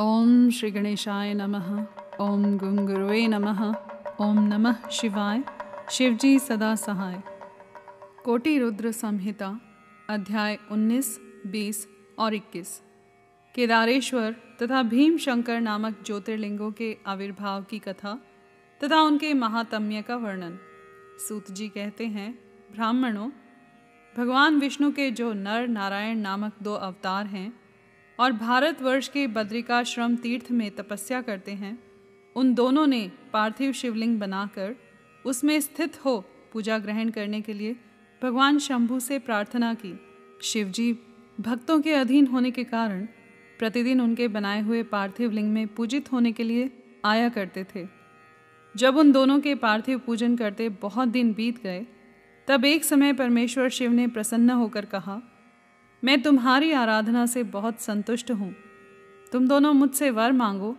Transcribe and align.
ओम 0.00 0.50
श्री 0.50 0.70
गणेशाय 0.70 1.34
नमः 1.34 1.68
ओम 2.20 2.58
गुंगुरुवे 2.58 3.26
नमः 3.26 3.74
ओम 4.20 4.38
नमः 4.38 4.88
शिवाय 4.88 5.42
शिवजी 5.90 6.38
सदा 6.38 6.74
सहाय। 6.74 7.22
कोटि 8.24 8.58
रुद्र 8.58 8.92
संहिता 8.92 9.60
अध्याय 10.10 10.58
19, 10.72 11.18
20 11.46 11.86
और 12.18 12.34
21 12.34 12.82
केदारेश्वर 13.54 14.36
तथा 14.62 14.82
भीम 14.82 15.16
शंकर 15.16 15.60
नामक 15.60 16.02
ज्योतिर्लिंगों 16.06 16.70
के 16.70 16.96
आविर्भाव 17.06 17.62
की 17.62 17.78
कथा 17.78 18.18
तथा 18.84 19.00
उनके 19.00 19.34
महात्म्य 19.34 20.02
का 20.02 20.16
वर्णन। 20.16 20.58
सूत 21.28 21.50
जी 21.50 21.68
कहते 21.68 22.06
हैं 22.06 22.38
ब्राह्मणों 22.72 23.30
भगवान 24.18 24.58
विष्णु 24.58 24.92
के 24.92 25.10
जो 25.10 25.32
नर 25.32 25.66
नारायण 25.68 26.18
नामक 26.18 26.52
दो 26.62 26.74
अवतार 26.74 27.26
हैं 27.26 27.67
और 28.20 28.32
भारतवर्ष 28.32 29.08
के 29.08 29.26
बद्रिकाश्रम 29.26 30.16
तीर्थ 30.16 30.50
में 30.50 30.70
तपस्या 30.70 31.22
करते 31.22 31.52
हैं। 31.52 31.78
उन 32.36 32.54
दोनों 32.54 32.86
ने 32.86 33.10
पार्थिव 33.32 33.72
शिवलिंग 33.72 34.18
बनाकर 34.20 34.74
उसमें 35.26 35.60
स्थित 35.60 36.04
हो 36.04 36.24
पूजा 36.52 36.78
ग्रहण 36.78 37.10
करने 37.10 37.40
के 37.40 37.52
लिए 37.52 37.76
भगवान 38.22 38.58
शंभु 38.58 39.00
से 39.00 39.18
प्रार्थना 39.18 39.74
की। 39.74 40.00
शिवजी 40.42 40.92
भक्तों 41.40 41.80
के 41.80 41.94
अधीन 41.94 42.26
होने 42.26 42.50
के 42.50 42.64
कारण 42.64 43.06
प्रतिदिन 43.58 44.00
उनके 44.00 44.28
बनाए 44.28 44.60
हुए 44.60 44.82
पार्थिव 44.82 45.30
लिंग 45.30 45.52
में 45.52 45.66
पूजित 45.66 46.12
होने 46.12 46.32
के 46.32 46.42
लिए 46.42 46.70
आया 47.04 47.28
करते 47.28 47.66
थे। 47.74 47.86
जब 48.76 48.96
उन 48.96 49.12
दोनों 49.12 49.40
के 49.40 49.54
पार्थिव 49.54 49.98
पूजन 49.98 50.36
करते 50.36 50.68
बहुत 50.68 51.08
दिन 51.08 51.32
बीत 51.34 51.62
गए, 51.62 51.86
तब 52.48 52.64
एक 52.64 52.84
समय 52.84 53.12
परमेश्वर 53.12 53.68
शिव 53.68 53.92
ने 53.92 54.06
प्रसन्न 54.06 54.50
होकर 54.50 54.84
कहा 54.84 55.20
मैं 56.02 56.20
तुम्हारी 56.22 56.72
आराधना 56.72 57.24
से 57.26 57.42
बहुत 57.42 57.80
संतुष्ट 57.80 58.30
हूँ। 58.30 58.54
तुम 59.32 59.48
दोनों 59.48 59.72
मुझसे 59.72 60.10
वर 60.10 60.32
मांगो। 60.32 60.76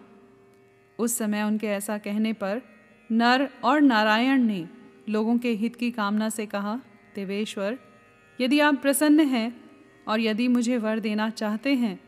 उस 0.99 1.17
समय 1.17 1.43
उनके 1.43 1.67
ऐसा 1.67 1.97
कहने 1.97 2.33
पर 2.33 2.61
नर 3.09 3.48
और 3.63 3.81
नारायण 3.81 4.43
ने 4.43 4.67
लोगों 5.09 5.37
के 5.37 5.51
हित 5.51 5.76
की 5.76 5.91
कामना 5.91 6.29
से 6.29 6.45
कहा, 6.45 6.79
देवेश्वर, 7.15 7.77
यदि 8.39 8.59
आप 8.59 8.76
प्रसन्न 8.76 9.20
हैं 9.20 9.61
और 10.07 10.20
यदि 10.20 10.48
मुझे 10.48 10.77
वर 10.77 10.99
देना 10.99 11.29
चाहते 11.29 11.73
हैं 11.76 11.99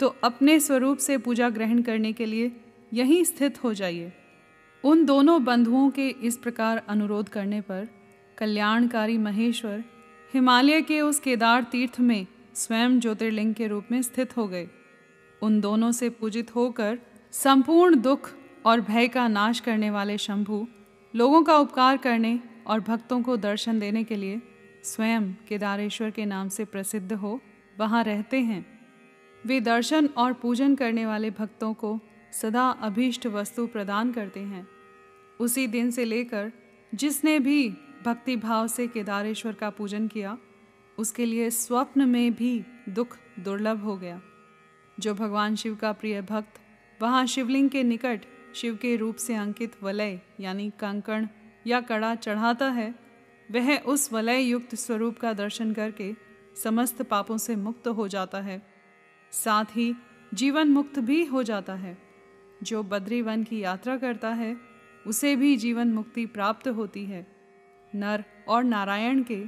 तो 0.00 0.06
अपने 0.24 0.58
स्वरूप 0.60 0.98
से 0.98 1.18
पूजा 1.18 1.48
ग्रहण 1.50 1.82
करने 1.82 2.12
के 2.12 2.26
लिए 2.26 2.52
यहीं 2.92 3.22
स्थित 3.24 3.62
हो 3.64 3.74
जाइए। 3.74 4.12
उन 4.84 5.04
दोनों 5.04 5.44
बंधुओं 5.44 5.88
के 5.90 6.08
इस 6.08 6.36
प्रकार 6.36 6.82
अनुरोध 6.88 7.28
करने 7.28 7.60
पर 7.60 7.88
कल्याणकारी 8.38 9.18
महेश्वर 9.18 9.82
हिमालय 10.34 10.82
के 10.82 11.00
उस 11.00 11.18
केदार 11.20 11.62
तीर्थ 11.62 12.00
में 12.00 12.26
स्वयं 12.54 13.00
ज्योतिर्लिंग 13.00 13.54
के 13.54 13.66
रूप 13.66 13.86
में 13.92 14.02
स्थित 14.02 14.36
हो 14.36 14.46
गए। 14.48 14.68
उन 15.42 15.60
दोनों 15.60 15.92
से 15.92 16.10
पूजित 16.10 16.54
होकर 16.54 16.98
संपूर्ण 17.32 18.00
दुख 18.00 18.30
और 18.66 18.80
भय 18.80 19.08
का 19.08 19.28
नाश 19.28 19.60
करने 19.60 19.90
वाले 19.90 20.18
शंभु 20.18 20.66
लोगों 21.14 21.42
का 21.42 21.56
उपकार 21.56 21.96
करने 21.96 22.40
और 22.66 22.80
भक्तों 22.80 23.22
को 23.22 23.36
दर्शन 23.36 23.78
देने 23.78 24.04
के 24.04 24.16
लिए 24.16 24.40
स्वयं 24.84 25.32
केदारेश्वर 25.48 26.10
के 26.10 26.24
नाम 26.24 26.48
से 26.48 26.64
प्रसिद्ध 26.64 27.12
हो 27.12 27.40
वहाँ 27.78 28.04
रहते 28.04 28.40
हैं। 28.40 28.64
वे 29.46 29.60
दर्शन 29.60 30.06
और 30.06 30.32
पूजन 30.32 30.74
करने 30.74 31.06
वाले 31.06 31.30
भक्तों 31.30 31.74
को 31.74 31.98
सदा 32.32 32.68
अभीष्ट 32.70 33.26
वस्तु 33.26 33.66
प्रदान 33.66 34.12
करते 34.12 34.40
हैं। 34.40 34.66
उसी 35.40 35.66
दिन 35.66 35.90
से 35.90 36.04
लेकर 36.04 36.52
जिसने 36.94 37.38
भी 37.38 37.74
भक्ति 38.04 38.36
भाव 38.36 38.66
से 38.66 38.86
केदारेश्वर 38.86 39.52
का 39.52 39.70
पूजन 39.70 40.08
किया, 40.08 40.38
उसके 40.98 41.26
लिए 41.26 41.50
स्वप्न 41.50 42.08
में 42.08 42.34
भी 42.34 42.64
दुख 42.88 43.18
दुर्लभ 43.40 43.82
हो 43.82 43.96
गया। 43.96 44.22
जो 45.00 45.14
भगवान 45.14 45.54
शिव 45.54 45.74
का 45.74 45.92
प्रिय 45.92 46.22
भक्त, 46.22 46.60
वहाँ 47.02 47.26
शिवलिंग 47.26 47.70
के 47.70 47.82
निकट 47.82 48.20
शिव 48.54 48.76
के 48.76 48.96
रूप 48.96 49.16
से 49.16 49.34
अंकित 49.34 49.82
वलय, 49.82 50.20
यानी 50.40 50.70
कंकण 50.70 51.28
या 51.66 51.80
कड़ा 51.80 52.14
चढ़ाता 52.14 52.70
है, 52.70 52.94
वह 53.50 53.78
उस 53.78 54.12
वलय 54.12 54.40
युक्त 54.40 54.74
स्वरूप 54.74 55.18
का 55.18 55.32
दर्शन 55.32 55.72
करके 55.72 56.14
समस्त 56.62 57.02
पापों 57.02 57.38
से 57.38 57.56
मुक्त 57.56 57.88
हो 57.88 58.08
जाता 58.08 58.40
है। 58.40 58.62
साथ 59.32 59.64
ही 59.64 59.94
जीवन 60.34 60.68
मुक्त 60.68 60.98
भी 60.98 61.24
हो 61.24 61.42
जाता 61.42 61.74
है। 61.74 61.98
जो 62.62 62.82
बद्री 62.82 63.22
वन 63.22 63.44
की 63.44 63.60
यात्रा 63.60 63.96
करता 63.96 64.28
है, 64.28 64.56
उसे 65.06 65.36
भी 65.36 65.56
जीवन 65.56 65.88
मुक्ति 65.88 66.26
प्राप्त 66.26 66.68
होती 66.68 67.04
है। 67.04 67.39
नर 67.92 68.24
और 68.48 68.64
नारायण 68.64 69.22
के 69.22 69.44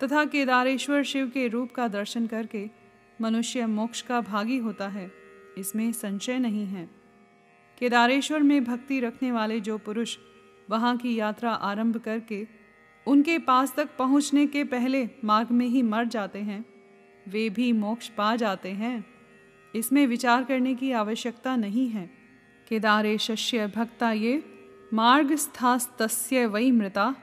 तथा 0.00 0.24
केदारेश्वर 0.24 1.02
शिव 1.02 1.28
के 1.28 1.46
रूप 1.48 1.72
का 1.72 1.88
दर्शन 1.88 2.26
करके 2.26 2.68
मनुष्य 3.20 3.66
मोक्ष 3.66 4.02
का 4.02 4.20
भागी 4.20 4.56
होता 4.58 4.88
है, 4.88 5.10
इसमें 5.58 5.90
संशय 5.92 6.38
नहीं 6.38 6.66
है। 6.66 6.88
केदारेश्वर 7.78 8.42
में 8.42 8.64
भक्ति 8.64 9.00
रखने 9.00 9.32
वाले 9.32 9.60
जो 9.60 9.78
पुरुष 9.78 10.16
वहाँ 10.70 10.96
की 10.96 11.14
यात्रा 11.14 11.50
आरंभ 11.50 11.96
करके 11.98 12.46
उनके 13.06 13.38
पास 13.38 13.74
तक 13.76 13.96
पहुँचने 13.98 14.46
के 14.46 14.64
पहले 14.64 15.08
मार्ग 15.24 15.50
में 15.50 15.66
ही 15.66 15.82
मर 15.82 16.04
जाते 16.04 16.38
हैं, 16.38 16.64
वे 17.28 17.48
भी 17.50 17.72
मोक्ष 17.72 18.08
पा 18.08 18.34
जाते 18.36 18.70
हैं। 18.70 19.04
इसमें 19.74 20.06
विचार 20.06 20.44
करने 20.44 20.74
की 20.74 20.90
आवश्यकता 20.92 21.54
नहीं 21.56 21.88
है। 21.88 22.10
केदारे 22.68 23.16
शस्य 23.18 23.66
भक्ता 23.66 24.10
ये, 24.12 24.42
मार्गस्थास्तस्य 24.94 26.46
वै 26.46 26.70
मृता। 26.70 27.14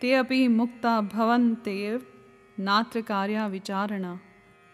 ते 0.00 0.12
अपि 0.14 0.48
मुक्ता 0.48 1.00
भवन्तेव 1.00 2.02
नात्र 2.58 3.00
कार्या 3.00 3.46
विचारणा। 3.46 4.18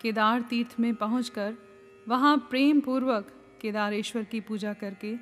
केदार 0.00 0.40
तीर्थ 0.40 0.74
में 0.80 0.94
पहुंचकर 0.94 1.54
वहाँ 2.08 2.36
प्रेम 2.50 2.80
पूर्वक 2.80 3.30
केदारेश्वर 3.60 4.24
की 4.24 4.40
पूजा 4.40 4.72
करके 4.72 5.14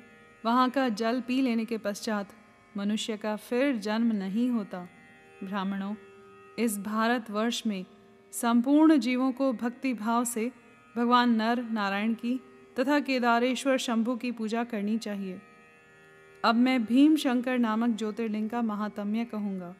वहाँ 0.45 0.69
का 0.69 0.89
जल 0.89 1.21
पी 1.21 1.41
लेने 1.41 1.65
के 1.65 1.77
पश्चात 1.77 2.33
मनुष्य 2.77 3.17
का 3.17 3.35
फिर 3.35 3.77
जन्म 3.77 4.11
नहीं 4.11 4.49
होता। 4.49 4.87
ब्राह्मणों, 5.43 5.93
इस 6.59 6.77
भारत 6.79 7.31
वर्ष 7.31 7.63
में 7.67 7.85
संपूर्ण 8.31 8.97
जीवों 8.97 9.31
को 9.31 9.53
भक्ति 9.53 9.93
भाव 9.93 10.23
से 10.23 10.51
भगवान 10.97 11.35
नर 11.35 11.63
नारायण 11.71 12.13
की 12.13 12.39
तथा 12.79 12.99
केदारेश्वर 12.99 13.77
शंभु 13.77 14.15
की 14.15 14.31
पूजा 14.31 14.63
करनी 14.63 14.97
चाहिए। 14.97 15.41
अब 16.43 16.55
मैं 16.55 16.83
भीम 16.85 17.15
शंकर 17.15 17.57
नामक 17.57 17.95
ज्योतिर्लिंग 17.97 18.49
का 18.49 18.61
महात्म्य 18.61 19.25
कहूँगा। 19.25 19.75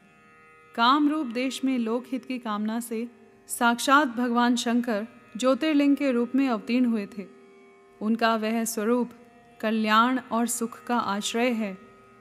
काम 0.75 1.09
रूप 1.09 1.27
देश 1.27 1.63
में 1.63 1.79
लोकहित 1.79 2.25
की 2.25 2.39
कामना 2.39 2.79
से 2.79 3.07
साक्षात 3.47 4.07
भगवान 4.07 4.55
शंकर 4.55 5.07
ज्योतिर्लिंग 5.37 5.95
के 5.95 6.11
रूप 6.11 6.31
में 6.35 6.49
अवतीर्ण 6.49 6.85
हुए 6.85 7.07
थे। 7.17 7.25
उनका 8.01 8.35
वह 8.35 8.63
स्वरूप 8.63 9.09
कल्याण 9.61 10.19
और 10.31 10.47
सुख 10.47 10.83
का 10.83 10.97
आश्रय 10.97 11.49
है। 11.49 11.77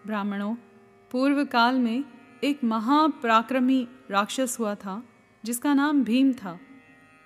ब्राह्मणों, 0.06 0.54
पूर्व 1.10 1.44
काल 1.44 1.78
में 1.78 2.04
एक 2.44 2.64
महापराक्रमी 2.64 3.88
राक्षस 4.10 4.56
हुआ 4.60 4.74
था, 4.74 5.02
जिसका 5.44 5.74
नाम 5.74 6.04
भीम 6.04 6.32
था। 6.32 6.58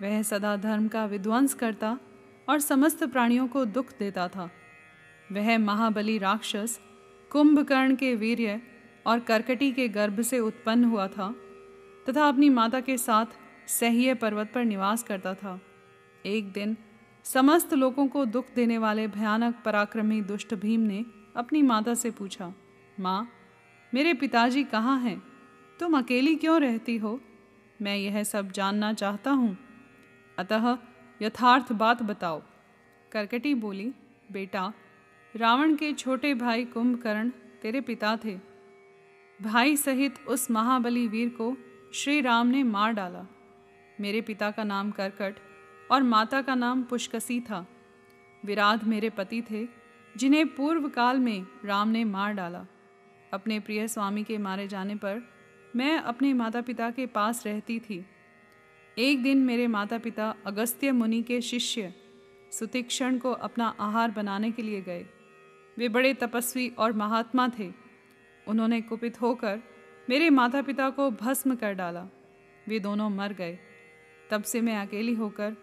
वह 0.03 0.22
सदा 0.22 0.56
धर्म 0.56 0.88
का 0.88 1.06
विध्वंस 1.06 1.54
करता 1.54 1.98
और 2.48 2.60
समस्त 2.60 3.04
प्राणियों 3.04 3.48
को 3.48 3.64
दुख 3.64 3.87
देता 3.98 4.28
था। 4.28 4.50
वह 5.32 5.58
महाबली 5.58 6.19
राक्षस 6.19 6.81
कुंभकर्ण 7.31 7.97
के 7.97 8.14
वीर्य 8.14 8.75
और 9.06 9.21
करकटी 9.21 9.72
के 9.72 9.89
गर्भ 9.89 10.21
से 10.21 10.39
उत्पन्न 10.39 10.84
हुआ 10.84 11.06
था, 11.09 11.34
तथा 12.09 12.28
अपनी 12.28 12.49
माता 12.49 12.81
के 12.81 12.97
साथ 12.99 13.27
सह्य 13.69 14.15
पर्वत 14.15 14.50
पर 14.55 14.65
निवास 14.65 15.03
करता 15.03 15.34
था। 15.34 15.61
एक 16.27 16.53
दिन 16.53 16.77
समस्त 17.25 17.75
लोगों 17.75 18.06
को 18.06 18.25
दुख 18.25 18.47
देने 18.55 18.78
वाले 18.78 19.06
भयानक 19.09 19.62
पराक्रमी 19.65 20.21
दुष्ट 20.22 20.55
भीम 20.55 20.81
ने 20.81 21.05
अपनी 21.37 21.62
माता 21.62 21.94
से 21.94 22.11
पूछा, 22.11 22.53
माँ, 23.00 23.28
मेरे 23.94 24.15
पिताजी 24.15 24.65
कहाँ 24.65 24.99
हैं? 25.00 25.23
तुम 25.81 25.99
अकेली 25.99 26.34
क्यों 26.37 26.61
रहती 26.61 26.97
हो? 26.97 27.21
मैं 27.83 27.97
यह 27.97 28.23
सब 28.25 28.50
जानना 28.50 28.93
चाहता 28.93 29.31
हूँ। 29.31 29.56
अतः 30.38 30.77
यथार्थ 31.23 31.73
बात 31.73 32.03
बताओ। 32.03 32.43
करकटी 33.12 33.55
बोली, 33.55 33.93
बेटा, 34.33 34.73
रावण 35.37 35.75
के 35.76 35.93
छोटे 35.93 36.35
भाई 36.35 36.64
कुंभकर्ण 36.64 37.31
तेरे 37.62 37.81
पिता 37.81 38.17
थे। 38.25 38.56
भाई 39.43 39.77
सहित 39.77 40.15
उस 40.29 40.50
महाबली 40.50 41.09
वीर 41.09 41.29
को 41.29 41.56
श्री 41.94 42.21
राम 42.21 42.47
ने 42.47 42.62
मार 42.62 42.93
डाला। 42.93 43.27
मेरे 44.00 44.21
पिता 44.21 44.50
का 44.50 44.65
नाम 44.65 44.91
करकट 44.91 45.35
और 45.91 46.03
माता 46.03 46.43
का 46.43 46.55
नाम 46.55 46.83
पुष्कसी 46.83 47.41
था। 47.41 47.67
विराध 48.44 48.85
मेरे 48.85 49.11
पति 49.11 49.43
थे, 49.50 49.69
जिन्हें 50.17 50.47
पूर्व 50.55 50.88
काल 50.88 51.19
में 51.19 51.47
राम 51.65 51.88
ने 51.88 52.05
मार 52.05 52.33
डाला। 52.33 52.67
अपने 53.33 53.61
प्रिय 53.61 53.88
स्वामी 53.88 54.25
के 54.25 54.38
मारे 54.38 54.69
जाने 54.69 54.94
पर 54.94 55.23
मैं 55.77 55.99
अपने 55.99 56.33
माता 56.33 56.61
पिता 56.61 56.91
के 56.91 57.06
पास 57.06 57.47
रहती 57.47 57.79
थी। 57.79 58.06
एक 58.99 59.23
दिन 59.23 59.38
मेरे 59.38 59.67
माता 59.67 59.99
पिता 59.99 60.35
अगस्त्य 60.47 60.93
मुनि 60.93 61.23
के 61.23 61.41
शिष्य 61.41 61.94
सुतिक्षण 62.53 63.19
को 63.19 63.33
अपना 63.33 63.75
आहार 63.81 64.11
बनाने 64.11 64.50
के 64.50 64.62
लिए 64.62 64.81
गए। 64.81 65.06
वे 65.79 65.88
बड़े 65.88 66.15
तपस्वी 66.15 66.69
और 66.69 66.93
महात्मा 66.93 67.49
थे। 67.49 67.86
उन्होंने 68.48 68.81
कुपित 68.81 69.20
होकर 69.22 69.60
मेरे 70.10 70.31
माता 70.31 70.62
पिता 70.62 70.90
को 70.90 71.10
भस्म 71.10 71.54
कर 71.56 71.72
डाला। 71.72 72.06
वे 72.69 72.78
दोनों 72.81 73.10
मर 73.10 73.32
गए। 73.32 73.58
तब 74.31 74.43
से 74.43 74.60
मैं 74.60 74.76
अकेली 74.76 75.14
होकर 75.14 75.56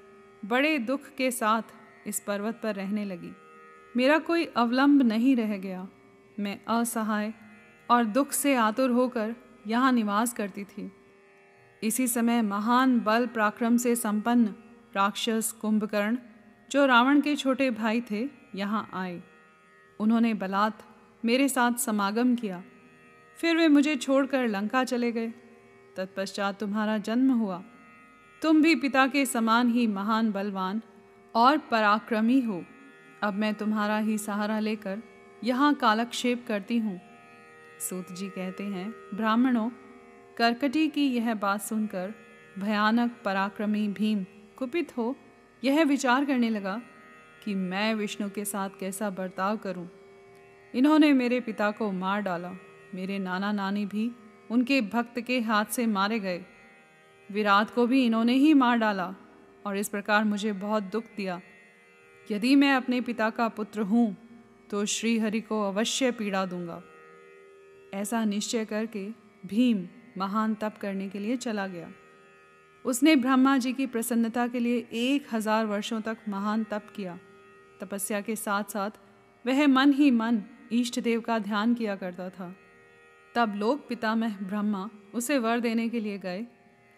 बड़े 0.45 0.77
दुख 0.79 1.01
के 1.17 1.31
साथ 1.31 1.61
इस 2.07 2.19
पर्वत 2.19 2.59
पर 2.63 2.75
रहने 2.75 3.05
लगी। 3.05 3.31
मेरा 3.97 4.17
कोई 4.17 4.45
अवलंब 4.45 5.01
नहीं 5.01 5.35
रह 5.35 5.57
गया। 5.57 5.87
मैं 6.39 6.59
असहाय 6.67 7.33
और 7.89 8.03
दुख 8.03 8.31
से 8.31 8.55
आतुर 8.55 8.89
होकर 8.89 9.35
यहाँ 9.67 9.91
निवास 9.91 10.33
करती 10.33 10.63
थी। 10.63 10.91
इसी 11.83 12.07
समय 12.07 12.41
महान 12.41 12.99
बल 12.99 13.25
पराक्रम 13.27 13.77
से 13.77 13.95
संपन्न 13.95 14.55
राक्षस 14.95 15.51
कुंभकर्ण 15.61 16.17
जो 16.71 16.85
रावण 16.85 17.21
के 17.21 17.35
छोटे 17.35 17.71
भाई 17.71 18.01
थे 18.01 18.29
यहाँ 18.55 18.89
आए। 18.93 19.21
उन्होंने 19.99 20.33
बलात् 20.33 20.81
मेरे 21.25 21.49
साथ 21.49 21.73
समागम 21.73 22.35
किया। 22.35 22.63
फिर 23.37 23.55
वे 23.57 23.67
मुझे 23.67 23.95
छोड़कर 23.95 24.47
लंका 24.47 24.83
चले 24.83 25.11
गए। 25.11 25.27
तत्पश्चात 25.95 26.59
तुम्हारा 26.59 26.97
जन्म 26.97 27.31
हुआ। 27.31 27.63
तुम 28.41 28.61
भी 28.61 28.75
पिता 28.75 29.05
के 29.07 29.25
समान 29.25 29.69
ही 29.69 29.87
महान 29.87 30.31
बलवान 30.31 30.81
और 31.35 31.57
पराक्रमी 31.71 32.39
हो। 32.41 32.63
अब 33.23 33.33
मैं 33.33 33.53
तुम्हारा 33.53 33.97
ही 33.97 34.17
सहारा 34.17 34.59
लेकर 34.59 35.01
यहाँ 35.43 35.73
कालक्षेप 35.73 36.45
करती 36.47 36.77
हूँ। 36.77 36.99
सूत 37.79 38.11
जी 38.11 38.29
कहते 38.29 38.63
हैं, 38.63 38.89
ब्राह्मणों, 39.13 39.69
करकटी 40.37 40.87
की 40.87 41.07
यह 41.07 41.33
बात 41.35 41.61
सुनकर 41.61 42.13
भयानक 42.59 43.15
पराक्रमी 43.25 43.87
भीम 43.87 44.25
कुपित 44.57 44.97
हो 44.97 45.15
यह 45.63 45.83
विचार 45.83 46.25
करने 46.25 46.49
लगा 46.49 46.81
कि 47.43 47.55
मैं 47.55 47.93
विष्णु 47.95 48.29
के 48.29 48.45
साथ 48.45 48.69
कैसा 48.79 49.09
बर्ताव 49.09 49.57
करूँ। 49.57 49.87
इन्होंने 50.73 51.11
मेरे 51.13 51.39
पिता 51.39 51.71
को 51.71 51.91
मार 51.91 52.21
डाला। 52.21 52.51
मेरे 52.93 53.19
नाना 53.19 53.51
नानी 53.51 53.85
भी 53.85 54.11
उनके 54.51 54.79
भक्त 54.83 55.19
के 55.19 55.39
हाथ 55.41 55.65
से 55.65 55.85
मारे 55.87 56.19
गए। 56.19 56.43
विराट 57.29 57.69
को 57.69 57.85
भी 57.87 58.05
इन्होंने 58.05 58.33
ही 58.35 58.53
मार 58.53 58.77
डाला 58.77 59.13
और 59.65 59.77
इस 59.77 59.89
प्रकार 59.89 60.23
मुझे 60.23 60.51
बहुत 60.53 60.83
दुख 60.83 61.03
दिया। 61.17 61.39
यदि 62.27 62.55
मैं 62.55 62.73
अपने 62.73 63.01
पिता 63.01 63.29
का 63.29 63.47
पुत्र 63.49 63.81
हूँ 63.83 64.15
तो 64.71 64.85
श्री 64.87 65.17
हरि 65.19 65.41
को 65.41 65.61
अवश्य 65.63 66.11
पीड़ा 66.11 66.45
दूँगा। 66.45 66.81
ऐसा 67.93 68.23
निश्चय 68.25 68.65
करके 68.65 69.07
भीम 69.45 69.87
महान 70.17 70.53
तप 70.55 70.77
करने 70.81 71.09
के 71.09 71.19
लिए 71.19 71.37
चला 71.37 71.67
गया। 71.67 71.89
उसने 72.85 73.15
ब्रह्मा 73.15 73.57
जी 73.57 73.73
की 73.73 73.85
प्रसन्नता 73.87 74.47
के 74.47 74.59
लिए 74.59 74.87
एक 74.93 75.27
हज़ार 75.33 75.65
वर्षों 75.65 75.99
तक 76.01 76.17
महान 76.29 76.63
तप 76.63 76.91
किया। 76.95 77.17
तपस्या 77.81 78.21
के 78.21 78.35
साथ 78.35 78.71
साथ 78.71 78.99
वह 79.45 79.67
मन 79.67 79.93
ही 79.93 80.09
मन 80.11 80.41
इष्ट 80.71 80.99
देव 80.99 81.21
का 81.21 81.37
ध्यान 81.41 81.73
किया 81.73 81.95
करता 81.95 82.29
था। 82.29 82.53
तब 83.35 83.53
लोक 83.55 83.85
पितामह 83.87 84.37
ब्रह्मा 84.41 84.89
उसे 85.13 85.37
वर 85.39 85.59
देने 85.59 85.87
के 85.89 85.99
लिए 85.99 86.17
गए 86.17 86.45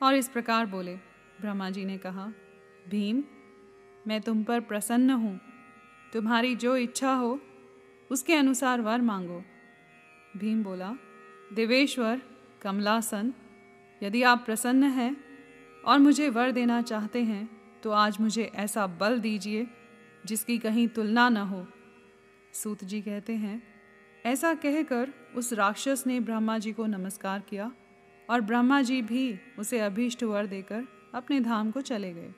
और 0.01 0.15
इस 0.15 0.27
प्रकार 0.27 0.65
बोले। 0.65 0.95
ब्रह्मा 1.41 1.69
जी 1.69 1.85
ने 1.85 1.97
कहा, 1.97 2.25
भीम, 2.89 3.23
मैं 4.07 4.21
तुम 4.21 4.43
पर 4.43 4.59
प्रसन्न 4.59 5.09
हूँ। 5.09 5.39
तुम्हारी 6.13 6.55
जो 6.55 6.75
इच्छा 6.77 7.13
हो, 7.13 7.39
उसके 8.11 8.33
अनुसार 8.33 8.81
वर 8.81 9.01
मांगो। 9.01 9.43
भीम 10.37 10.63
बोला, 10.63 10.93
देवेश्वर, 11.53 12.21
कमलासन, 12.61 13.33
यदि 14.01 14.23
आप 14.23 14.43
प्रसन्न 14.45 14.83
हैं 14.83 15.15
और 15.85 15.99
मुझे 15.99 16.29
वर 16.29 16.51
देना 16.51 16.81
चाहते 16.81 17.23
हैं 17.23 17.49
तो 17.83 17.91
आज 17.91 18.19
मुझे 18.21 18.43
ऐसा 18.55 18.85
बल 18.99 19.19
दीजिए 19.19 19.67
जिसकी 20.25 20.57
कहीं 20.57 20.88
तुलना 20.88 21.27
न 21.29 21.38
हो। 21.38 21.65
सूत 22.53 22.83
जी 22.83 23.01
कहते 23.01 23.33
हैं 23.33 23.61
ऐसा 24.25 24.54
कहकर 24.54 25.10
उस 25.36 25.51
राक्षस 25.54 26.04
ने 26.07 26.19
ब्रह्मा 26.19 26.57
जी 26.57 26.72
को 26.72 26.86
नमस्कार 26.86 27.39
किया 27.39 27.72
और 28.30 28.42
ब्रह्मा 28.42 28.81
जी 28.81 29.01
भी 29.01 29.39
उसे 29.60 29.80
अभीष्ट 29.80 30.24
वर 30.24 30.45
देकर 30.45 30.83
अपने 31.13 31.39
धाम 31.39 31.72
को 31.72 31.81
चले 31.81 32.12
गए। 32.13 32.33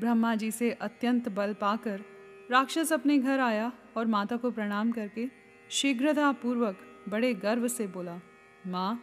ब्रह्मा 0.00 0.34
जी 0.34 0.50
से 0.50 0.70
अत्यंत 0.70 1.28
बल 1.28 1.52
पाकर 1.54 2.00
राक्षस 2.50 2.92
अपने 2.92 3.18
घर 3.18 3.40
आया 3.40 3.70
और 3.96 4.06
माता 4.06 4.36
को 4.36 4.50
प्रणाम 4.50 4.90
करके 4.92 5.28
शीघ्रता 5.70 6.32
पूर्वक 6.32 6.78
बड़े 7.08 7.32
गर्व 7.34 7.68
से 7.68 7.86
बोला, 7.86 8.20
माँ, 8.66 9.00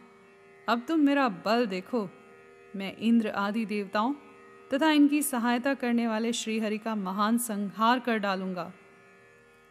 अब 0.68 0.84
तुम 0.88 1.00
मेरा 1.00 1.28
बल 1.28 1.66
देखो। 1.66 2.08
मैं 2.76 2.96
इंद्र 2.96 3.28
आदि 3.28 3.64
देवताओं 3.66 4.14
तथा 4.74 4.90
इनकी 4.90 5.22
सहायता 5.22 5.74
करने 5.74 6.06
वाले 6.08 6.32
श्रीहरि 6.32 6.78
का 6.78 6.94
महान 6.94 7.38
संहार 7.38 8.00
कर 8.00 8.18
डालूँगा। 8.18 8.72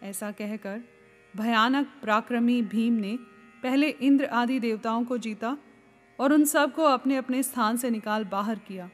ऐसा 0.03 0.31
कहकर 0.31 0.81
भयानक 1.35 1.87
पराक्रमी 2.03 2.61
भीम 2.61 2.93
ने 2.93 3.19
पहले 3.63 3.89
इंद्र 3.89 4.25
आदि 4.25 4.59
देवताओं 4.59 5.03
को 5.03 5.17
जीता 5.17 5.57
और 6.19 6.33
उन 6.33 6.45
सबको 6.45 6.83
अपने 6.83 7.15
अपने 7.15 7.43
स्थान 7.43 7.77
से 7.77 7.89
निकाल 7.89 8.23
बाहर 8.23 8.55
किया। 8.55 8.89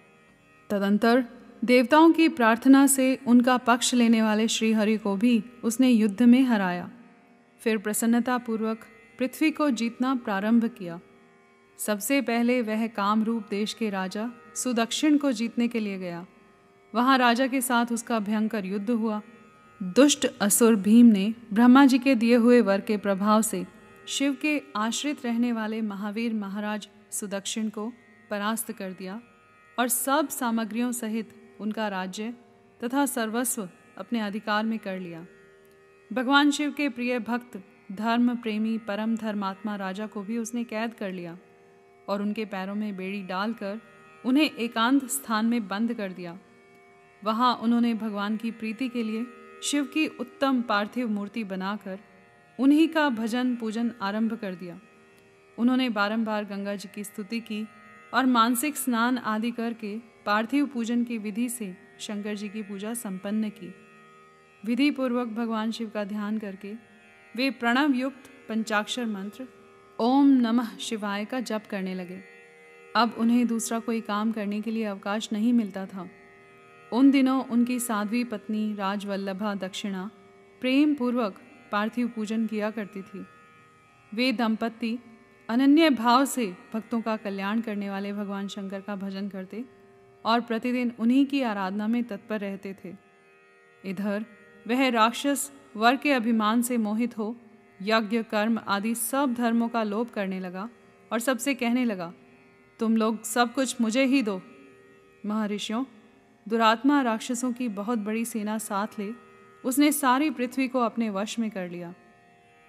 तदंतर 0.69 1.25
देवताओं 1.65 2.11
की 2.11 2.29
प्रार्थना 2.29 2.87
से 2.87 3.19
उनका 3.27 3.57
पक्ष 3.57 3.93
लेने 3.93 4.21
वाले 4.21 4.47
श्रीहरि 4.47 4.97
को 4.97 5.15
भी 5.15 5.43
उसने 5.63 5.89
युद्ध 5.89 6.21
में 6.21 6.43
हराया। 6.43 6.91
फिर 7.59 7.77
प्रसन्नतापूर्वक 7.77 8.79
पृथ्वी 9.19 9.51
को 9.51 9.69
जीतना 9.69 10.15
प्रारंभ 10.15 10.65
किया। 10.65 10.99
सबसे 11.77 12.21
पहले 12.21 12.61
वह 12.61 12.87
कामरूप 12.87 13.45
देश 13.49 13.73
के 13.73 13.89
राजा 13.89 14.31
सुदक्षिण 14.55 15.17
को 15.17 15.31
जीतने 15.31 15.67
के 15.67 15.79
लिए 15.79 15.97
गया। 15.97 16.25
वहाँ 16.95 17.17
राजा 17.17 17.47
के 17.47 17.61
साथ 17.61 17.85
उसका 17.91 18.19
भयंकर 18.19 18.65
युद्ध 18.65 18.89
हुआ। 18.89 19.21
दुष्ट 19.83 20.27
असुर 20.41 20.75
भीम 20.75 21.05
ने 21.05 21.33
ब्रह्मा 21.53 21.85
जी 21.85 21.99
के 21.99 22.13
दिए 22.15 22.35
हुए 22.35 22.61
वर 22.61 22.81
के 22.81 22.97
प्रभाव 22.97 23.41
से 23.41 23.65
शिव 24.07 24.35
के 24.41 24.61
आश्रित 24.75 25.25
रहने 25.25 25.51
वाले 25.51 25.81
महावीर 25.81 26.33
महाराज 26.33 26.87
सुदक्षिण 27.11 27.69
को 27.69 27.87
परास्त 28.29 28.71
कर 28.71 28.91
दिया 28.91 29.19
और 29.79 29.87
सब 29.87 30.29
सामग्रियों 30.29 30.91
सहित 30.91 31.29
उनका 31.59 31.87
राज्य 31.87 32.33
तथा 32.83 33.05
सर्वस्व 33.05 33.69
अपने 33.97 34.19
अधिकार 34.19 34.63
में 34.63 34.77
कर 34.79 34.99
लिया। 34.99 35.25
भगवान 36.13 36.51
शिव 36.51 36.71
के 36.71 36.89
प्रिय 36.89 37.19
भक्त, 37.19 37.61
धर्म 37.91 38.35
प्रेमी, 38.35 38.77
परम 38.77 39.15
धर्मात्मा 39.15 39.75
राजा 39.75 40.07
को 40.07 40.21
भी 40.21 40.37
उसने 40.37 40.63
कैद 40.63 40.93
कर 40.93 41.11
लिया 41.11 41.37
और 42.09 42.21
उनके 42.21 42.45
पैरों 42.45 42.75
में 42.75 42.95
बेड़ी 42.97 43.23
डालकर 43.23 43.81
उन्हें 44.25 44.49
एकांत 44.49 45.09
स्थान 45.09 45.45
में 45.45 45.67
बंद 45.67 45.93
कर 45.93 46.11
दिया। 46.11 46.39
वहाँ 47.23 47.55
उन्होंने 47.55 47.93
भगवान 47.93 48.37
की 48.37 48.51
प्रीति 48.51 48.89
के 48.89 49.03
लिए 49.03 49.25
शिव 49.63 49.83
की 49.83 50.07
उत्तम 50.07 50.61
पार्थिव 50.61 51.09
मूर्ति 51.09 51.43
बनाकर 51.43 51.99
उन्हीं 52.59 52.87
का 52.87 53.09
भजन 53.09 53.55
पूजन 53.55 53.91
आरंभ 54.01 54.33
कर 54.33 54.55
दिया। 54.55 54.79
उन्होंने 55.57 55.89
बारंबार 55.89 56.45
गंगा 56.45 56.75
जी 56.75 56.89
की 56.95 57.03
स्तुति 57.03 57.39
की 57.39 57.67
और 58.13 58.25
मानसिक 58.25 58.77
स्नान 58.77 59.17
आदि 59.17 59.51
करके 59.51 59.97
पार्थिव 60.25 60.65
पूजन 60.65 61.03
की 61.03 61.17
विधि 61.17 61.49
से 61.49 61.75
शंकर 61.99 62.35
जी 62.35 62.49
की 62.49 62.63
पूजा 62.63 62.93
संपन्न 62.93 63.49
की। 63.49 63.73
विधि 64.65 64.91
पूर्वक 64.91 65.27
भगवान 65.27 65.71
शिव 65.71 65.89
का 65.89 66.03
ध्यान 66.03 66.37
करके 66.37 66.73
वे 67.35 67.49
प्रणव 67.49 67.93
युक्त 67.93 68.29
पंचाक्षर 68.49 69.05
मंत्र 69.05 69.47
ओम 69.99 70.27
नमः 70.27 70.77
शिवाय 70.77 71.25
का 71.25 71.39
जप 71.39 71.63
करने 71.69 71.93
लगे। 71.93 72.21
अब 72.95 73.15
उन्हें 73.17 73.47
दूसरा 73.47 73.79
कोई 73.79 74.01
काम 74.01 74.31
करने 74.31 74.61
के 74.61 74.71
लिए 74.71 74.83
अवकाश 74.83 75.29
नहीं 75.33 75.53
मिलता 75.53 75.85
था। 75.85 76.09
उन 76.91 77.11
दिनों 77.11 77.43
उनकी 77.45 77.79
साध्वी 77.79 78.23
पत्नी 78.23 78.73
राजवल्लभा 78.75 79.53
दक्षिणा 79.55 80.09
प्रेम 80.61 80.93
पूर्वक 80.95 81.35
पार्थिव 81.71 82.07
पूजन 82.07 82.45
किया 82.47 82.71
करती 82.71 83.01
थी। 83.01 83.25
वे 84.11 84.31
दंपत्ति 84.31 84.97
अनन्य 85.49 85.89
भाव 85.89 86.25
से 86.25 86.45
भक्तों 86.73 87.01
का 87.01 87.15
कल्याण 87.17 87.61
करने 87.61 87.89
वाले 87.89 88.11
भगवान 88.13 88.47
शंकर 88.47 88.81
का 88.81 88.95
भजन 88.95 89.29
करते 89.29 89.63
और 90.25 90.41
प्रतिदिन 90.41 90.91
उन्हीं 90.99 91.25
की 91.25 91.41
आराधना 91.41 91.87
में 91.87 92.03
तत्पर 92.03 92.39
रहते 92.39 92.75
थे। 92.83 92.93
इधर, 93.83 94.25
वह 94.65 94.89
राक्षस 94.89 95.51
वर 95.75 95.95
के 95.95 96.11
अभिमान 96.11 96.61
से 96.61 96.77
मोहित 96.77 97.17
हो, 97.17 97.35
यज्ञ, 97.79 98.21
कर्म 98.23 98.59
आदि 98.67 98.93
सब 98.95 99.33
धर्मों 99.33 99.69
का 99.69 99.83
लोप 99.83 100.11
करने 100.11 100.39
लगा 100.39 100.69
और 101.11 101.19
सबसे 101.19 101.53
कहने 101.53 101.85
लगा, 101.85 102.11
तुम 102.79 102.97
लोग 102.97 103.23
सब 103.23 103.53
कुछ 103.53 103.81
मुझे 103.81 104.05
ही 104.05 104.21
दो। 104.21 104.41
महर्षियों 105.25 105.83
दुरात्मा 106.47 107.01
राक्षसों 107.01 107.51
की 107.53 107.67
बहुत 107.67 107.99
बड़ी 107.99 108.25
सेना 108.25 108.57
साथ 108.57 108.99
ले, 108.99 109.11
उसने 109.65 109.91
सारी 109.91 110.29
पृथ्वी 110.29 110.67
को 110.67 110.79
अपने 110.79 111.09
वश 111.09 111.39
में 111.39 111.49
कर 111.51 111.69
लिया। 111.69 111.93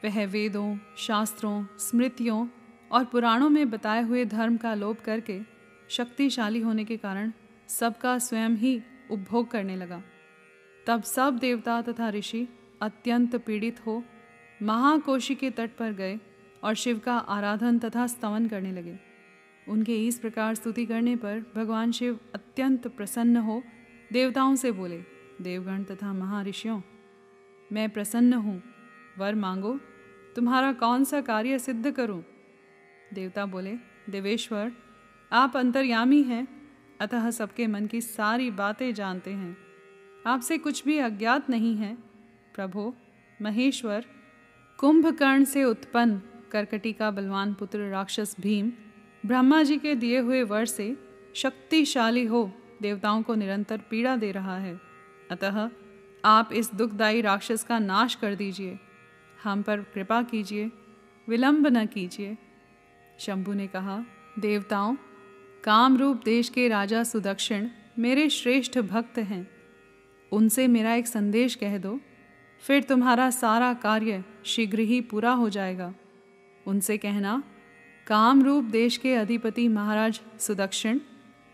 वह 0.05 0.27
वेदों, 0.27 0.77
शास्त्रों, 0.97 1.65
स्मृतियों 1.79 2.47
और 2.93 3.05
पुराणों 3.05 3.49
में 3.49 3.71
बताए 3.71 4.03
हुए 4.03 4.25
धर्म 4.25 4.57
का 4.57 4.75
लोप 4.75 5.01
करके 5.01 5.41
शक्तिशाली 5.91 6.61
होने 6.61 6.85
के 6.85 6.97
कारण 6.97 7.33
सबका 7.69 8.19
स्वयं 8.19 8.57
ही 8.57 8.83
उपभोग 9.11 9.51
करने 9.51 9.77
लगा। 9.77 10.03
तब 10.87 11.03
सब 11.03 11.39
देवता 11.39 11.83
तथा 11.83 12.11
ऋषि 12.11 12.49
अत्यंत 12.83 13.37
पीड़ित 13.37 13.87
हो 13.87 14.03
महाकोशी 14.63 15.35
के 15.35 15.51
तट 15.51 15.71
पर 15.79 15.93
गए 15.93 16.19
और 16.65 16.75
शिव 16.75 16.99
का 16.99 17.17
आराधन 17.19 17.79
तथा 17.79 18.07
स्तवन 18.07 18.47
करने 18.47 18.73
लगे। 18.73 19.12
उनके 19.69 20.07
इस 20.07 20.19
प्रकार 20.19 20.55
स्तुति 20.55 20.87
करने 20.87 21.17
पर 21.17 21.53
भगवान 21.57 21.93
शिव 21.93 22.21
अत्यंत 22.35 22.87
प्रसन्न 22.87 23.37
हो 23.37 23.63
देवताओं 24.13 24.55
से 24.55 24.73
बोले, 24.73 24.99
देवगण 25.41 25.85
तथा 25.85 26.13
महर्षियों 26.13 26.81
मैं 27.73 27.91
प्रसन्न 27.91 28.33
हूँ। 28.33 28.63
वर 29.19 29.35
मांगो, 29.35 29.81
तुम्हारा 30.37 30.73
कौन 30.73 31.05
सा 31.05 31.21
कार्य 31.21 31.59
सिद्ध 31.59 31.91
करूँ? 31.91 32.25
देवता 33.15 33.47
बोले, 33.47 33.77
देवेश्वर, 34.11 34.73
आप 35.33 35.57
अंतर्यामी 35.57 36.23
हैं, 36.23 36.49
अतः 37.01 37.31
सबके 37.31 37.67
मन 37.67 37.87
की 37.87 38.01
सारी 38.01 38.51
बातें 38.51 38.95
जानते 38.95 39.31
हैं। 39.31 39.57
आपसे 40.27 40.59
कुछ 40.59 40.85
भी 40.85 40.99
अज्ञात 40.99 41.51
नहीं 41.51 41.77
है। 41.77 41.99
प्रभो, 42.55 42.95
महेश्वर, 43.43 44.05
कुंभकर्ण 44.79 45.45
से 45.45 45.65
उत्पन्न 45.65 46.23
करकटी 46.53 46.93
का 46.93 47.11
बलवान 47.11 47.55
पुत्र 47.55 47.91
राक्षस 47.91 48.37
भीम 48.41 48.73
ब्रह्मा 49.27 49.63
जी 49.63 49.79
के 49.79 49.95
दिए 49.95 50.19
हुए 50.19 50.43
वर 50.43 50.65
से 50.67 50.97
शक्तिशाली 51.35 52.25
हो 52.25 52.53
देवताओं 52.83 53.23
को 53.23 53.35
निरंतर 53.35 53.79
पीड़ा 53.79 54.17
दे 54.17 54.33
रहा 54.33 54.59
है। 54.59 54.81
अतः 55.31 55.71
आप 56.25 56.53
इस 56.53 56.75
दुखदायी 56.75 57.21
राक्षस 57.21 57.65
का 57.65 57.79
नाश 57.79 58.15
कर 58.15 58.35
दीजिए। 58.35 58.79
हम 59.43 59.63
पर 59.63 59.81
कृपा 59.81 60.23
कीजिए, 60.23 60.71
विलंब 61.29 61.67
न 61.67 61.87
कीजिए। 61.87 62.37
शंभु 63.19 63.53
ने 63.53 63.67
कहा, 63.67 64.05
देवताओं, 64.39 64.97
कामरूप 65.65 66.23
देश 66.25 66.49
के 66.49 66.69
राजा 66.69 67.05
सुदक्षिण 67.05 67.69
मेरे 67.99 68.29
श्रेष्ठ 68.29 68.79
भक्त 68.79 69.19
हैं। 69.19 69.51
उनसे 70.33 70.69
मेरा 70.69 70.95
एक 70.95 71.07
संदेश 71.07 71.55
कह 71.55 71.79
दो, 71.79 72.01
फिर 72.61 72.83
तुम्हारा 72.83 73.31
सारा 73.31 73.75
कार्य 73.75 74.25
शीघ्र 74.45 74.79
ही 74.79 75.01
पूरा 75.01 75.33
हो 75.33 75.49
जाएगा। 75.49 75.95
उनसे 76.67 76.99
कहना 76.99 77.43
कामरूप 78.13 78.65
देश 78.65 78.97
के 78.97 79.15
अधिपति 79.15 79.69
महाराज 79.69 80.21
सुदक्षिण, 80.41 80.99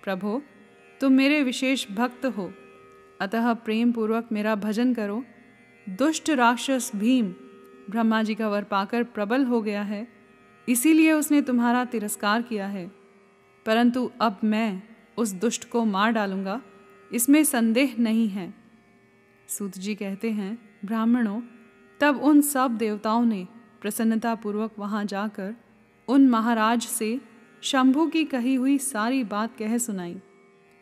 प्रभो, 0.05 0.43
तुम 1.01 1.13
मेरे 1.13 1.43
विशेष 1.43 1.91
भक्त 1.91 2.27
हो। 2.27 2.53
अतः 3.21 3.53
प्रेम 3.55 3.93
पूर्वक 3.93 4.29
मेरा 4.33 4.55
भजन 4.55 4.95
करो। 4.95 5.25
दुष्ट 5.89 6.31
राक्षस 6.31 6.93
भीम 6.97 7.27
ब्रह्मा 7.91 8.23
जी 8.23 8.35
का 8.35 8.49
वर 8.49 8.63
पाकर 8.63 9.03
प्रबल 9.03 9.45
हो 9.45 9.63
गया 9.63 9.83
है। 9.83 10.09
इसीलिए 10.69 11.13
उसने 11.13 11.43
तुम्हारा 11.43 11.85
तिरस्कार 11.85 12.43
किया 12.43 12.67
है। 12.67 12.93
परंतु 13.67 14.11
अब 14.21 14.39
मैं 14.45 14.83
उस 15.19 15.33
दुष्ट 15.33 15.71
को 15.71 15.85
मार 15.85 16.13
डालूँगा। 16.13 16.63
इसमें 17.13 17.45
संदेह 17.45 17.95
नहीं 17.99 18.29
है। 18.29 18.55
सूत 19.49 19.79
जी 19.79 19.95
कहते 19.95 20.31
हैं, 20.31 20.59
ब्राह्मणों, 20.85 21.43
तब 22.01 22.17
उन 22.17 22.41
सब 22.41 22.71
देवताओं 22.71 23.25
ने 23.25 23.49
प्रसन्नतापूर्वक 23.81 24.73
वहाँ 24.79 25.05
जाकर 25.05 25.55
उन 26.09 26.29
महाराज 26.29 26.83
से 26.83 27.21
शंभु 27.63 28.07
की 28.07 28.25
कही 28.25 28.55
हुई 28.55 28.79
सारी 28.79 29.25
बात 29.25 29.57
कह 29.57 29.79
सुनाई। 29.79 30.17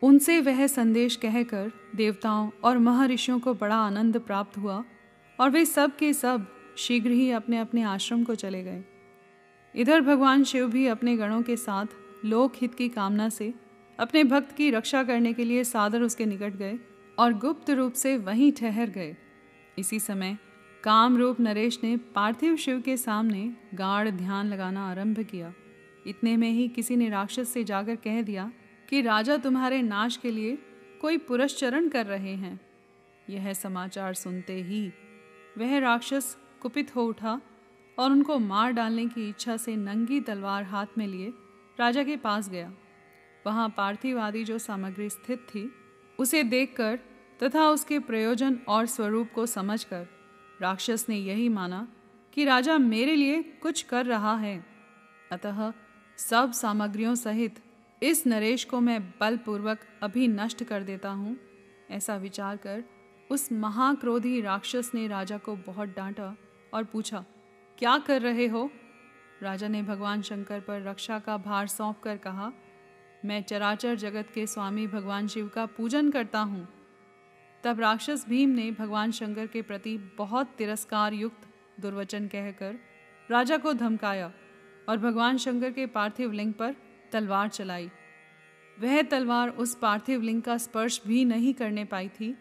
उनसे 0.03 0.41
वह 0.41 0.67
संदेश 0.67 1.17
कहकर 1.17 1.71
देवताओं 1.97 2.51
और 2.65 2.79
महर्षियों 2.79 3.39
को 3.41 3.55
बड़ा 3.55 3.77
आनंद 3.77 4.19
प्राप्त 4.19 4.59
हुआ 4.59 4.85
और 5.39 5.51
वे 5.51 5.65
सब 5.65 5.97
के 5.97 6.13
सब 6.13 6.47
शीघ्र 6.77 7.11
ही 7.11 7.31
अपने 7.31 7.59
अपने 7.59 7.83
आश्रम 7.83 8.25
को 8.25 8.35
चले 8.35 8.63
गए। 8.63 8.85
इधर 9.75 10.01
भगवान 10.01 10.45
शिव 10.45 10.69
भी 10.69 10.87
अपने 10.87 11.17
गणों 11.17 11.43
के 11.43 11.57
साथ 11.57 11.87
लोक 12.25 12.53
हित 12.57 12.75
की 12.75 12.89
कामना 12.89 13.29
से 13.29 13.55
अपने 13.99 14.25
भक्त 14.25 14.57
की 14.57 14.71
रक्षा 14.71 15.03
करने 15.05 15.33
के 15.33 15.45
लिए 15.45 15.65
सादर 15.65 16.03
उसके 16.03 16.27
निकट 16.27 16.57
गए 16.57 16.79
और 17.19 17.33
गुप्त 17.33 17.71
रूप 17.71 17.93
से 17.93 18.17
वहीं 18.17 18.53
ठहर 18.53 18.91
गए। 18.91 19.17
इसी 19.79 20.01
समय 20.01 20.37
काम 20.87 21.17
रूप 21.17 21.41
नरेश 21.41 21.81
ने 21.85 21.97
पार्थिव 21.97 22.57
शिव 22.57 22.81
के 22.81 22.97
सामने 22.97 23.57
गाढ़ 23.75 24.11
ध्यान 24.11 24.47
लगाना 24.47 24.91
आरंभ 24.91 25.21
किया। 25.21 25.55
इतने 26.07 26.37
में 26.37 26.51
ही 26.51 26.69
किसी 26.69 26.97
ने 26.97 27.09
राक्षस 27.09 27.49
से 27.49 27.65
जाकर 27.65 27.97
कह 27.97 28.23
दिया 28.23 28.53
कि, 28.89 29.03
राजा 29.03 29.37
तुम्हारे 29.37 29.83
नाश 29.83 30.17
के 30.17 30.31
लिए 30.31 30.59
कोई 31.01 31.17
पुरस्चरण 31.17 31.89
कर 31.89 32.07
रहे 32.07 32.35
हैं। 32.35 32.61
यह 33.31 33.53
समाचार 33.53 34.15
सुनते 34.15 34.63
ही 34.63 34.93
वह 35.59 35.79
राक्षस 35.79 36.39
कुपित 36.61 36.97
हो 36.97 37.03
उठा 37.03 37.41
और 37.99 38.11
उनको 38.11 38.39
मार 38.39 38.73
डालने 38.73 39.07
की 39.07 39.29
इच्छा 39.29 39.57
से 39.57 39.77
नंगी 39.77 40.21
तलवार 40.21 40.63
हाथ 40.63 40.87
में 40.99 41.07
लिए 41.07 41.33
राजा 41.81 42.05
के 42.05 42.17
पास 42.17 42.51
गया। 42.51 42.73
वहाँ 43.47 43.75
पार्थिव 43.77 44.21
आदि 44.21 44.45
जो 44.45 44.59
सामग्री 44.59 45.11
स्थित 45.11 45.39
थी, 45.39 45.73
उसे 46.19 46.43
देखकर 46.43 46.99
तथा 47.43 47.71
उसके 47.71 47.99
प्रयोजन 47.99 48.59
और 48.69 48.87
स्वरूप 48.87 49.29
को 49.35 49.47
समझकर 49.47 50.16
राक्षस 50.61 51.07
ने 51.09 51.17
यही 51.17 51.49
माना 51.49 51.87
कि 52.33 52.45
राजा 52.45 52.77
मेरे 52.79 53.15
लिए 53.17 53.43
कुछ 53.63 53.83
कर 53.83 54.07
रहा 54.07 54.37
है। 54.37 54.65
अतः 55.33 55.73
सब 56.19 56.53
सामग्रियों 56.53 57.15
सहित 57.15 57.63
इस 58.03 58.27
नरेश 58.27 58.65
को 58.65 58.81
मैं 58.81 59.01
बलपूर्वक 59.21 59.79
अभी 60.03 60.29
नष्ट 60.29 60.65
कर 60.65 60.83
देता 60.83 61.11
हूँ, 61.11 61.37
ऐसा 61.91 62.17
विचार 62.17 62.57
कर 62.57 62.85
उस 63.31 63.51
महाक्रोधी 63.53 64.41
राक्षस 64.41 64.91
ने 64.95 65.07
राजा 65.09 65.39
को 65.39 65.57
बहुत 65.57 65.89
डांटा 65.89 66.35
और 66.75 66.85
पूछा, 66.85 67.25
क्या 67.79 67.97
कर 67.99 68.23
रहे 68.23 68.47
हो? 68.47 68.71
राजा 69.43 69.69
ने 69.69 69.83
भगवान 69.83 70.23
शंकर 70.23 70.61
पर 70.61 70.83
रक्षा 70.83 71.19
का 71.19 71.37
भार 71.37 71.67
सौंप 71.67 72.01
कर 72.01 72.17
कहा, 72.17 72.53
मैं 73.25 73.43
चराचर 73.43 73.95
जगत 73.95 74.31
के 74.35 74.47
स्वामी 74.47 74.87
भगवान 74.87 75.29
शिव 75.29 75.49
का 75.49 75.67
पूजन 75.67 76.11
करता 76.11 76.41
हूँ। 76.41 76.67
तब 77.67 77.81
राक्षस 77.81 78.25
भीम 78.29 78.51
ने 78.51 78.71
भगवान 78.71 79.11
शंकर 79.11 79.47
के 79.47 79.63
प्रति 79.63 79.99
बहुत 80.19 80.47
तिरस्कार 80.59 81.13
युक्त 81.13 81.49
दुर्वचन 81.81 82.27
कहकर 82.27 82.75
राजा 83.31 83.57
को 83.57 83.73
धमकाया 83.73 84.33
और 84.89 84.99
भगवान 84.99 85.37
शंकर 85.37 85.71
के 85.71 85.87
पार्थिव 85.87 86.33
लिंग 86.33 86.53
पर 86.53 86.75
तलवार 87.13 87.49
चलाई। 87.49 87.91
वह 88.81 89.03
तलवार 89.03 89.49
उस 89.49 89.75
पार्थिव 89.75 90.23
लिंग 90.23 90.43
का 90.43 90.59
स्पर्श 90.59 91.01
भी 91.07 91.25
नहीं 91.25 91.55
करने 91.55 91.85
पाई 91.85 92.09
थी 92.09 92.37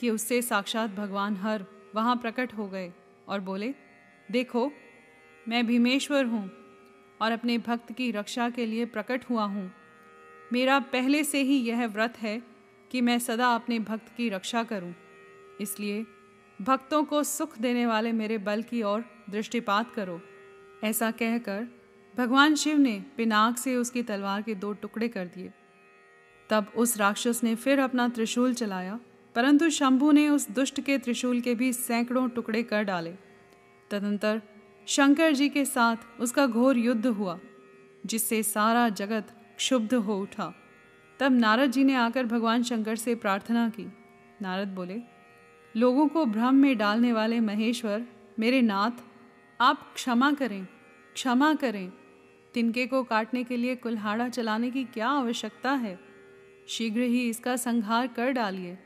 कि 0.00 0.10
उससे 0.10 0.42
साक्षात 0.42 0.90
भगवान 0.90 1.36
हर 1.36 1.64
वहाँ 1.94 2.16
प्रकट 2.16 2.54
हो 2.54 2.68
गए 2.68 2.92
और 3.28 3.40
बोले, 3.40 3.74
देखो, 4.30 4.72
मैं 5.48 5.66
भीमेश्वर 5.66 6.24
हूँ 6.24 6.50
और 7.22 7.32
अपने 7.32 7.58
भक्त 7.58 7.92
की 7.92 8.10
रक्षा 8.10 8.50
के 8.50 8.66
लिए 8.66 8.84
प्रकट 8.84 9.24
हुआ 9.30 9.44
हूँ। 9.44 9.72
मेरा 10.52 10.78
पहले 10.78 11.24
से 11.24 11.42
ही 11.42 11.56
यह 11.56 11.86
व्रत 11.86 12.18
है 12.18 12.50
कि 12.90 13.00
मैं 13.00 13.18
सदा 13.18 13.54
अपने 13.54 13.78
भक्त 13.78 14.08
की 14.16 14.28
रक्षा 14.28 14.62
करूँ। 14.62 14.94
इसलिए 15.60 16.04
भक्तों 16.60 17.02
को 17.04 17.22
सुख 17.22 17.58
देने 17.58 17.86
वाले 17.86 18.12
मेरे 18.12 18.38
बल 18.38 18.62
की 18.62 18.82
ओर 18.82 19.04
दृष्टिपात 19.30 19.94
करो। 19.94 20.20
ऐसा 20.84 21.10
कहकर 21.10 21.66
भगवान 22.14 22.54
शिव 22.54 22.78
ने 22.78 23.04
पिनाक 23.16 23.58
से 23.58 23.76
उसकी 23.76 24.02
तलवार 24.02 24.42
के 24.42 24.54
दो 24.54 24.72
टुकड़े 24.72 25.08
कर 25.08 25.26
दिए। 25.26 25.50
तब 26.50 26.72
उस 26.76 26.96
राक्षस 26.98 27.40
ने 27.44 27.54
फिर 27.54 27.78
अपना 27.78 28.08
त्रिशूल 28.08 28.54
चलाया, 28.54 28.98
परंतु 29.34 29.70
शंभु 29.70 30.12
ने 30.12 30.28
उस 30.28 30.50
दुष्ट 30.50 30.80
के 30.80 30.98
त्रिशूल 30.98 31.40
के 31.40 31.54
भी 31.54 31.72
सैकड़ों 31.72 32.28
टुकड़े 32.28 32.62
कर 32.62 32.82
डाले। 32.82 33.12
तदंतर 33.90 34.42
शंकर 34.86 35.32
जी 35.32 35.48
के 35.48 35.64
साथ 35.64 36.20
उसका 36.20 36.46
घोर 36.46 36.76
युद्ध 36.76 37.06
हुआ, 37.06 37.38
जिससे 38.06 38.42
सारा 38.42 38.88
जगत 38.88 39.28
क्षुब्ध 39.56 39.94
हो 39.94 40.20
उठा। 40.20 40.52
तब 41.20 41.32
नारद 41.32 41.70
जी 41.70 41.84
ने 41.84 41.94
आकर 41.94 42.26
भगवान 42.26 42.62
शंकर 42.62 42.96
से 42.96 43.14
प्रार्थना 43.14 43.68
की। 43.68 43.92
नारद 44.42 44.68
बोले, 44.68 45.00
लोगों 45.76 46.08
को 46.08 46.26
भ्रम 46.26 46.54
में 46.54 46.78
डालने 46.78 47.12
वाले 47.12 47.40
महेश्वर, 47.40 48.06
मेरे 48.38 48.62
नाथ, 48.62 48.90
आप 49.60 49.92
क्षमा 49.94 50.32
करें 50.32 50.66
क्षमा 51.14 51.54
करें। 51.54 51.92
तिनके 52.54 52.86
को 52.86 53.04
काटने 53.04 53.44
के 53.44 53.56
लिए 53.56 53.76
कुल्हाड़ा 53.76 54.28
चलाने 54.28 54.70
की 54.70 54.84
क्या 54.84 55.08
आवश्यकता 55.08 55.72
है? 55.72 56.00
शीघ्र 56.68 57.00
ही 57.00 57.28
इसका 57.28 57.56
संहार 57.56 58.06
कर 58.06 58.30
डालिए। 58.30 58.78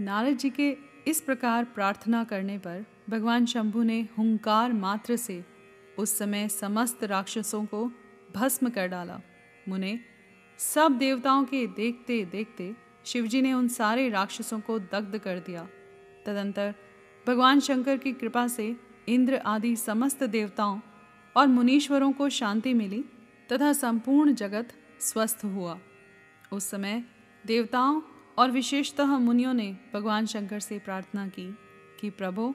नारद 0.00 0.36
जी 0.36 0.50
के 0.50 0.76
इस 1.06 1.20
प्रकार 1.20 1.64
प्रार्थना 1.64 2.24
करने 2.24 2.58
पर 2.58 2.84
भगवान 3.10 3.46
शंभु 3.46 3.82
ने 3.82 4.08
हुंकार 4.18 4.72
मात्र 4.72 5.16
से 5.16 5.44
उस 5.98 6.18
समय 6.18 6.48
समस्त 6.48 7.04
राक्षसों 7.04 7.64
को 7.64 7.92
भस्म 8.34 8.68
कर 8.68 8.86
डाला। 8.86 9.20
मुने 9.68 10.00
सब 10.58 10.92
देवताओं 10.92 11.44
के 11.44 11.66
देखते 11.66 12.24
देखते 12.24 12.76
शिवजी 13.04 13.42
ने 13.42 13.52
उन 13.52 13.68
सारे 13.68 14.08
राक्षसों 14.08 14.60
को 14.60 14.78
दग्ध 14.78 15.18
कर 15.18 15.38
दिया। 15.38 15.68
तदंतर 16.26 16.74
भगवान 17.26 17.60
शंकर 17.60 17.96
की 17.96 18.12
कृपा 18.12 18.48
से 18.48 18.76
इंद्र 19.08 19.36
आदि 19.36 19.76
समस्त 19.76 20.24
देवताओं 20.24 20.80
और 21.36 21.46
मुनीश्वरों 21.46 22.12
को 22.12 22.28
शांति 22.28 22.74
मिली 22.74 23.04
तथा 23.52 23.72
संपूर्ण 23.72 24.34
जगत 24.34 24.72
स्वस्थ 25.00 25.40
हुआ। 25.44 25.78
उस 26.52 26.70
समय 26.70 27.04
देवताओं 27.46 28.02
और 28.38 28.50
विशेषतः 28.50 29.18
मुनियों 29.18 29.54
ने 29.54 29.76
भगवान 29.94 30.26
शंकर 30.26 30.60
से 30.60 30.78
प्रार्थना 30.78 31.28
की 31.28 31.58
कि, 32.00 32.10
प्रभु, 32.10 32.54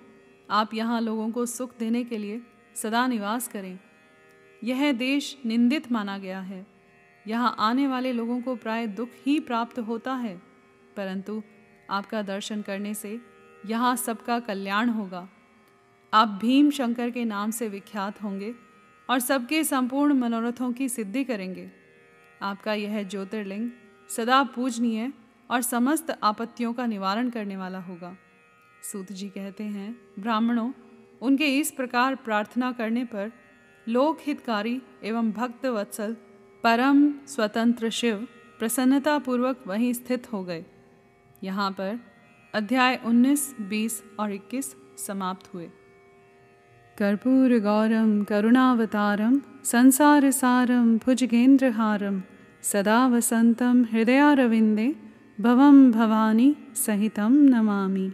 आप 0.50 0.74
यहाँ 0.74 1.02
लोगों 1.02 1.32
को 1.32 1.46
सुख 1.46 1.78
देने 1.78 2.04
के 2.04 2.18
लिए 2.18 2.42
सदा 2.76 3.08
निवास 3.08 3.48
करें। 3.48 3.80
यह 4.64 4.92
देश 4.92 5.38
निंदित 5.46 5.92
माना 5.92 6.18
गया 6.18 6.40
है। 6.40 6.81
यहाँ 7.26 7.56
आने 7.60 7.88
वाले 7.88 8.12
लोगों 8.14 8.40
को 8.42 8.56
प्राय 8.56 8.88
दुख 8.90 9.10
ही 9.26 9.40
प्राप्त 9.40 9.80
होता 9.80 10.14
है, 10.16 10.36
परंतु 10.98 11.42
आपका 11.90 12.22
दर्शन 12.24 12.62
करने 12.62 12.94
से 12.94 13.20
यहाँ 13.66 13.96
सबका 13.98 14.40
कल्याण 14.40 14.90
होगा। 14.90 15.28
आप 16.14 16.40
भीम 16.42 16.70
शंकर 16.72 17.10
के 17.10 17.26
नाम 17.26 17.52
से 17.52 17.68
विख्यात 17.70 18.22
होंगे 18.24 18.54
और 19.10 19.20
सबके 19.20 19.64
संपूर्ण 19.64 20.14
मनोरथों 20.14 20.72
की 20.74 20.90
सिद्धि 20.90 21.24
करेंगे। 21.24 21.70
आपका 22.42 22.74
यह 22.74 23.04
ज्योतिर्लिंग 23.04 23.70
सदा 24.10 24.42
पूजनीय 24.56 25.12
और 25.50 25.62
समस्त 25.62 26.16
आपत्तियों 26.24 26.74
का 26.74 26.86
निवारण 26.86 27.30
करने 27.30 27.58
वाला 27.58 27.80
होगा। 27.82 28.16
सूत 28.84 29.12
जी 29.12 29.28
कहते 29.30 29.64
हैं, 29.64 29.96
ब्राह्मणों, 30.20 30.72
उनके 31.22 31.48
इस 31.58 31.72
प्रकार 31.72 32.16
प्रार्थना 32.18 32.72
करने 32.72 33.04
पर 33.06 33.32
लोक 33.88 34.20
हितकारी 34.22 34.82
एवं 35.04 35.32
भक्त 35.32 35.66
वत्सल 35.68 36.16
परम 36.64 37.12
स्वतंत्र 37.28 37.90
शिव 37.90 38.28
प्रसन्नतापूर्वक 38.60 39.64
वहीं 39.68 39.94
स्थित 39.94 40.34
हो 40.34 40.44
गए। 40.44 40.66
यहाँ 41.44 41.72
पर 41.72 42.00
अध्याय 42.54 43.00
19, 43.06 43.56
20 43.62 44.04
और 44.20 44.32
21 44.32 44.76
समाप्त 44.98 45.54
हुए। 45.54 45.70
कर्पूर 46.98 47.60
गौरम 47.60 48.24
करुणावतारम 48.24 49.42
संसारसारम 49.64 50.98
भुजगेंद्रहारम 50.98 52.22
सदा 52.64 53.08
वसंतम 53.08 53.86
हृदयारविंदे 53.92 54.96
भवम 55.42 55.92
भवानी 55.92 56.56
सहितम 56.76 57.34
नमामी। 57.34 58.12